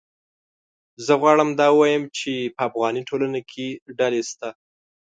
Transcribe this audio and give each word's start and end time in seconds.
زه 1.05 1.13
غواړم 1.21 1.49
دا 1.59 1.67
ووایم 1.71 2.03
چې 2.17 2.31
په 2.55 2.61
افغاني 2.69 3.01
ټولنه 3.09 3.39
کې 3.51 3.67
ډلې 3.97 4.21
شته 4.29 4.49